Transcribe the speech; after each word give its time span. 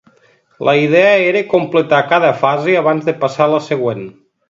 La 0.67 0.73
idea 0.83 1.11
era 1.27 1.45
completar 1.53 2.01
cada 2.17 2.35
fase 2.43 2.81
abans 2.83 3.09
de 3.11 3.19
passar 3.25 3.49
a 3.51 3.53
la 3.57 3.65
següent. 3.73 4.07